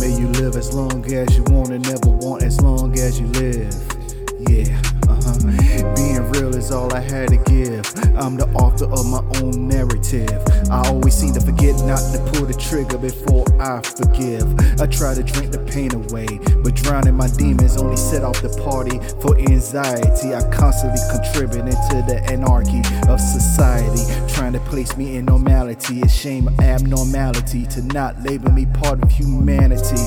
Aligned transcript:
May 0.00 0.18
you 0.18 0.26
live 0.28 0.56
as 0.56 0.74
long 0.74 1.04
as 1.12 1.36
you 1.36 1.44
want 1.44 1.70
and 1.70 1.82
never 1.84 2.08
want 2.08 2.42
as 2.42 2.60
long 2.60 2.98
as 2.98 3.20
you 3.20 3.26
live. 3.28 3.74
Yeah, 4.48 4.80
uh 5.08 5.20
huh 5.22 6.11
is 6.62 6.70
all 6.70 6.94
I 6.94 7.00
had 7.00 7.28
to 7.30 7.36
give. 7.50 7.84
I'm 8.16 8.36
the 8.36 8.48
author 8.54 8.86
of 8.86 9.04
my 9.06 9.22
own 9.40 9.66
narrative. 9.66 10.38
I 10.70 10.86
always 10.86 11.14
seem 11.14 11.34
to 11.34 11.40
forget 11.40 11.74
not 11.84 12.02
to 12.12 12.18
pull 12.30 12.46
the 12.46 12.54
trigger 12.54 12.98
before 12.98 13.44
I 13.60 13.82
forgive. 13.82 14.46
I 14.80 14.86
try 14.86 15.14
to 15.14 15.22
drink 15.22 15.50
the 15.50 15.58
pain 15.58 15.92
away, 15.94 16.28
but 16.62 16.74
drowning 16.74 17.16
my 17.16 17.28
demons 17.28 17.76
only 17.76 17.96
set 17.96 18.22
off 18.22 18.40
the 18.42 18.54
party 18.62 19.00
for 19.20 19.36
anxiety. 19.38 20.34
I 20.34 20.42
constantly 20.50 21.02
contribute 21.10 21.66
into 21.66 21.98
the 22.06 22.22
anarchy 22.30 22.82
of 23.10 23.18
society, 23.20 24.04
trying 24.32 24.52
to 24.52 24.60
place 24.60 24.96
me 24.96 25.16
in 25.16 25.24
normality. 25.24 26.00
It's 26.00 26.14
shame 26.14 26.48
abnormality 26.60 27.66
to 27.74 27.82
not 27.82 28.22
label 28.22 28.52
me 28.52 28.66
part 28.66 29.02
of 29.02 29.10
humanity. 29.10 30.02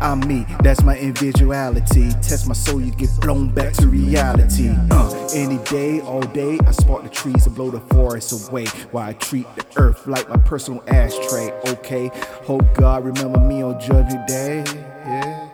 I'm 0.00 0.20
me, 0.26 0.44
that's 0.60 0.82
my 0.82 0.96
individuality. 0.98 2.10
Test 2.22 2.48
my 2.48 2.54
soul, 2.54 2.80
you 2.80 2.92
get 2.92 3.10
blown 3.20 3.54
back 3.54 3.74
to 3.74 3.86
reality. 3.86 4.70
Uh, 4.90 5.28
any 5.34 5.58
day, 5.64 5.83
all 6.02 6.20
day, 6.20 6.58
I 6.66 6.72
spark 6.72 7.02
the 7.02 7.08
trees 7.08 7.46
and 7.46 7.54
blow 7.54 7.70
the 7.70 7.80
forest 7.94 8.48
away. 8.48 8.66
While 8.90 9.08
I 9.08 9.12
treat 9.14 9.46
the 9.56 9.64
earth 9.76 10.06
like 10.06 10.28
my 10.28 10.36
personal 10.36 10.82
ashtray. 10.86 11.50
Okay, 11.66 12.10
hope 12.42 12.64
God 12.74 13.04
remember 13.04 13.40
me 13.40 13.62
on 13.62 13.78
Judgment 13.80 14.26
Day. 14.26 14.64
Yeah. 14.66 15.53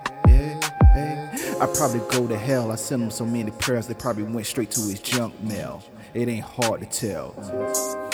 I 1.61 1.67
probably 1.75 2.01
go 2.11 2.27
to 2.27 2.39
hell. 2.39 2.73
I 2.73 2.77
sent 2.77 3.03
him 3.03 3.11
so 3.11 3.27
many 3.27 3.51
prayers, 3.51 3.87
they 3.87 3.93
probably 3.93 4.23
went 4.23 4.47
straight 4.47 4.71
to 4.73 4.81
his 4.81 4.99
junk 4.99 5.39
mail. 5.43 5.83
It 6.15 6.27
ain't 6.27 6.45
hard 6.45 6.81
to 6.81 6.87
tell. 6.87 7.35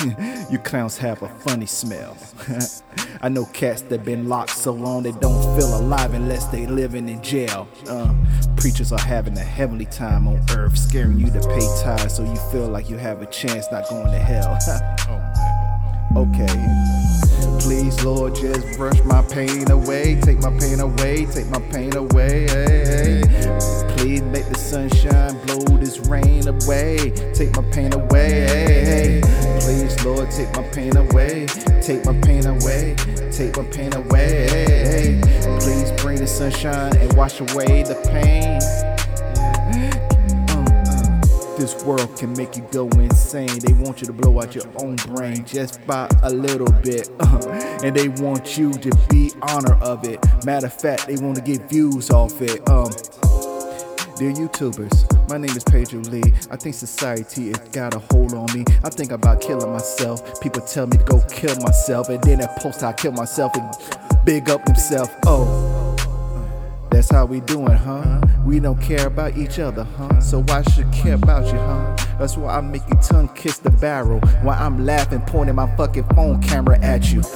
you 0.51 0.59
clowns 0.59 0.99
have 0.99 1.23
a 1.23 1.29
funny 1.29 1.65
smell. 1.65 2.17
I 3.23 3.29
know 3.29 3.47
cats 3.47 3.83
that 3.83 4.05
been 4.05 4.29
locked 4.29 4.51
so 4.51 4.73
long 4.73 5.05
they 5.05 5.13
don't 5.13 5.57
feel 5.57 5.79
alive 5.79 6.13
unless 6.13 6.47
they 6.47 6.67
living 6.67 7.09
in 7.09 7.23
jail. 7.23 7.69
Uh, 7.89 8.13
preachers 8.57 8.93
are 8.93 9.01
having 9.01 9.39
a 9.39 9.45
heavenly 9.45 9.87
time 9.87 10.27
on 10.27 10.41
earth, 10.51 10.77
scaring 10.77 11.19
you 11.19 11.31
to 11.31 11.41
pay 11.41 11.83
tithes 11.83 12.17
so 12.17 12.25
you 12.25 12.37
feel 12.51 12.69
like 12.69 12.91
you 12.91 12.97
have 12.97 13.23
a 13.23 13.27
chance 13.27 13.67
not 13.71 13.89
going 13.89 14.11
to 14.11 14.19
hell. 14.19 14.59
okay. 16.17 17.26
Please, 17.67 18.05
Lord, 18.05 18.37
just 18.37 18.79
brush 18.79 19.03
my 19.03 19.23
pain 19.23 19.69
away. 19.73 20.15
Take 20.21 20.39
my 20.39 20.57
pain 20.57 20.79
away. 20.79 21.27
Take 21.27 21.49
my 21.49 21.59
pain 21.59 21.97
away. 21.97 22.47
Please 23.97 24.23
make 24.23 24.49
the 24.49 24.57
sunshine 24.57 25.37
blow 25.47 25.77
this 25.77 25.99
rain 26.07 26.47
away. 26.47 27.11
Take 27.35 27.57
my 27.57 27.65
pain 27.73 27.93
away. 27.93 29.21
Please, 29.59 30.05
Lord, 30.05 30.31
take 30.31 30.55
my 30.55 30.63
pain 30.69 30.97
away. 30.97 31.47
Take 31.83 32.05
my 32.05 32.15
pain 32.21 32.47
away. 32.47 32.95
Take 33.33 33.57
my 33.57 33.65
pain 33.65 33.93
away. 33.95 35.21
Please 35.59 35.91
bring 36.01 36.19
the 36.21 36.27
sunshine 36.29 36.97
and 36.99 37.13
wash 37.15 37.41
away 37.41 37.83
the 37.83 37.97
pain. 38.13 38.96
This 41.57 41.83
world 41.85 42.17
can 42.19 42.33
make 42.35 42.57
you 42.57 42.67
go 42.71 42.89
insane. 42.91 43.59
They 43.61 43.73
want 43.73 44.01
you 44.01 44.07
to 44.07 44.13
blow 44.13 44.41
out 44.41 44.55
your 44.55 44.67
own 44.77 44.97
brain 44.97 45.45
just 45.45 45.85
by 45.87 46.09
a 46.23 46.31
little 46.31 46.71
bit. 46.83 47.11
Uh, 47.21 47.39
and 47.83 47.97
they 47.97 48.09
want 48.09 48.59
you 48.59 48.73
to 48.73 48.91
be 49.09 49.33
honor 49.43 49.75
of 49.83 50.05
it. 50.05 50.25
Matter 50.45 50.67
of 50.67 50.79
fact, 50.79 51.07
they 51.07 51.17
want 51.17 51.37
to 51.37 51.43
get 51.43 51.69
views 51.69 52.11
off 52.11 52.41
it. 52.43 52.69
Um, 52.69 52.91
Dear 54.17 54.33
YouTubers, 54.33 55.29
my 55.29 55.37
name 55.37 55.55
is 55.55 55.63
Pedro 55.65 56.01
Lee. 56.01 56.23
I 56.51 56.57
think 56.57 56.75
society 56.75 57.49
has 57.49 57.59
got 57.69 57.95
a 57.95 57.99
hold 57.99 58.33
on 58.33 58.47
me. 58.55 58.65
I 58.83 58.89
think 58.89 59.13
about 59.13 59.43
killing 59.43 59.71
myself. 59.71 60.41
People 60.41 60.63
tell 60.63 60.87
me 60.87 60.97
to 60.97 61.05
go 61.05 61.21
kill 61.29 61.55
myself, 61.57 62.09
and 62.09 62.23
then 62.23 62.41
at 62.41 62.57
post 62.57 62.83
I 62.83 62.95
kill 62.95 63.13
myself 63.13 63.53
and 63.55 64.25
big 64.25 64.49
up 64.49 64.67
himself. 64.67 65.15
Oh, 65.27 65.86
that's 66.97 67.11
how 67.11 67.27
we 67.27 67.41
doing, 67.41 67.77
huh? 67.77 68.23
We 68.47 68.59
don't 68.59 68.81
care 68.81 69.07
about 69.07 69.37
each 69.37 69.59
other, 69.59 69.85
huh? 69.85 70.19
So 70.19 70.43
why 70.45 70.63
should 70.63 70.91
care 70.93 71.17
about 71.17 71.45
you, 71.45 71.59
huh? 71.59 71.95
That's 72.19 72.39
why 72.39 72.57
I 72.57 72.63
make 72.63 72.89
you 72.89 72.97
tongue 73.03 73.29
kiss 73.35 73.59
the 73.59 73.71
barrel. 73.71 74.21
While 74.41 74.59
I'm 74.59 74.87
laughing, 74.87 75.21
pointing 75.21 75.57
my 75.57 75.75
fucking 75.77 76.05
phone 76.15 76.41
camera 76.41 76.79
at 76.81 77.13
you. 77.13 77.23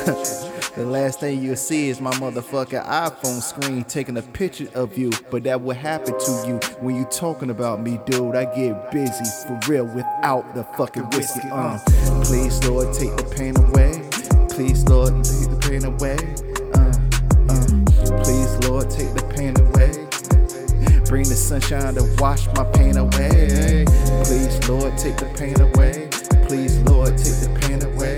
The 0.76 0.87
last 0.87 1.19
thing 1.19 1.43
you'll 1.43 1.56
see 1.56 1.88
is 1.88 2.00
my 2.00 2.12
motherfucking 2.12 2.87
iPhone 2.87 3.43
screen 3.43 3.82
taking 3.82 4.16
a 4.16 4.22
picture 4.22 4.69
of 4.75 4.97
you. 4.97 5.10
But 5.28 5.43
that 5.43 5.60
will 5.60 5.75
happen 5.75 6.16
to 6.16 6.44
you 6.47 6.60
when 6.78 6.94
you 6.94 7.04
talking 7.06 7.50
about 7.50 7.82
me, 7.82 7.98
dude. 8.06 8.37
I 8.37 8.44
get 8.44 8.91
busy 8.92 9.25
for 9.48 9.59
real 9.69 9.84
without 9.84 10.54
the 10.54 10.62
fucking 10.78 11.10
whiskey. 11.10 11.48
Uh. 11.50 11.77
Please, 12.22 12.65
Lord, 12.69 12.94
take 12.94 13.15
the 13.16 13.25
pain 13.37 13.56
away. 13.56 14.09
Please, 14.48 14.84
Lord, 14.88 15.25
take 15.25 15.50
the 15.50 15.59
pain 15.60 15.84
away. 15.84 16.16
Uh, 16.72 17.53
uh. 17.53 17.79
Please, 18.19 18.59
Lord, 18.69 18.91
take 18.91 19.15
the 19.15 19.22
pain 19.34 19.54
away. 19.60 19.93
Bring 21.06 21.28
the 21.28 21.34
sunshine 21.34 21.94
to 21.94 22.04
wash 22.19 22.47
my 22.56 22.65
pain 22.72 22.97
away. 22.97 23.84
Please, 24.25 24.69
Lord, 24.69 24.97
take 24.98 25.16
the 25.16 25.26
pain 25.37 25.60
away. 25.60 26.09
Please, 26.47 26.78
Lord, 26.81 27.16
take 27.16 27.38
the 27.41 27.50
pain 27.62 27.82
away. 27.82 28.16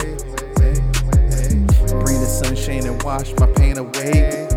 Bring 2.01 2.21
the 2.21 2.27
sunshine 2.27 2.87
and 2.87 3.03
wash 3.03 3.33
my 3.39 3.47
pain 3.53 3.79
away. 3.79 4.49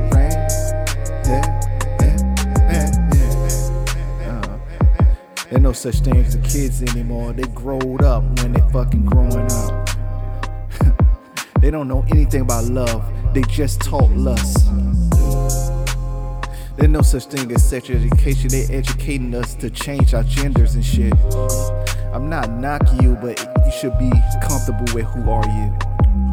Uh, 4.21 4.57
There's 5.49 5.61
no 5.61 5.71
such 5.73 5.99
thing 5.99 6.17
as 6.17 6.35
kids 6.43 6.81
anymore. 6.81 7.33
They 7.33 7.43
growed 7.53 8.03
up 8.03 8.23
when 8.41 8.53
they 8.53 8.61
fucking 8.71 9.05
growing 9.05 9.51
up. 9.51 9.89
they 11.61 11.71
don't 11.71 11.87
know 11.87 12.03
anything 12.09 12.41
about 12.41 12.65
love. 12.65 13.05
They 13.33 13.41
just 13.43 13.81
taught 13.81 14.11
lust. 14.11 14.65
There's 16.77 16.89
no 16.89 17.01
such 17.01 17.25
thing 17.25 17.51
as 17.53 17.67
sexual 17.67 17.97
education. 17.97 18.49
They're 18.49 18.67
educating 18.69 19.33
us 19.33 19.55
to 19.55 19.69
change 19.69 20.13
our 20.13 20.23
genders 20.23 20.75
and 20.75 20.85
shit. 20.85 21.13
I'm 22.13 22.29
not 22.29 22.51
knocking 22.51 23.01
you, 23.01 23.15
but 23.15 23.39
you 23.65 23.71
should 23.71 23.97
be 23.97 24.11
comfortable 24.41 24.85
with 24.93 25.05
who 25.05 25.29
are 25.31 25.45
you. 25.45 25.73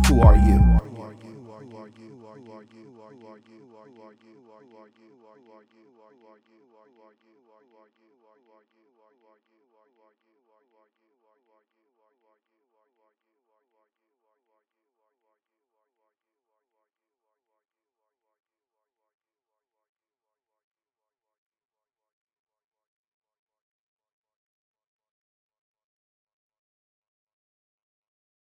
Who 0.08 0.20
are 0.20 0.36
you? 0.36 0.82